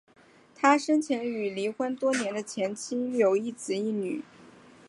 [0.55, 4.23] 他生前与离婚多年的前妻育有一子一女。